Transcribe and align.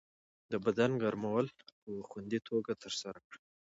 د 0.51 0.53
بدن 0.65 0.91
ګرمول 1.03 1.45
په 1.81 1.89
خوندي 2.09 2.39
توګه 2.49 2.71
ترسره 2.83 3.19
کړئ. 3.27 3.39